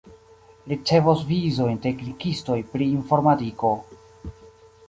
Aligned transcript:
Ricevos 0.71 1.21
vizojn 1.33 1.77
teknikistoj 1.83 2.57
pri 2.73 2.91
informadiko. 2.97 3.75